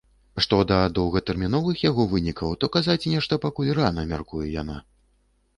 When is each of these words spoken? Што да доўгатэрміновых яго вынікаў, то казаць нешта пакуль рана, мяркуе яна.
Што 0.43 0.57
да 0.71 0.77
доўгатэрміновых 0.99 1.83
яго 1.89 2.05
вынікаў, 2.13 2.55
то 2.65 2.71
казаць 2.79 3.09
нешта 3.15 3.39
пакуль 3.45 3.73
рана, 3.81 4.09
мяркуе 4.15 4.47
яна. 4.61 4.81